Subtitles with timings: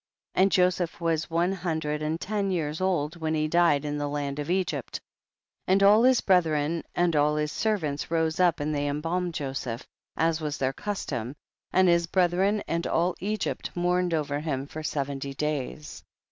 [0.33, 0.41] 26.
[0.43, 4.39] And Joseph was one hundred and ten years old when he died in the land
[4.39, 4.99] of Egypt,
[5.67, 9.85] and all his brethren and all his servants rose up and they embalmed Joseph,
[10.17, 11.35] as was their cus tom,
[11.71, 16.03] and his brethren and all Egypt mourned over him for seventy days.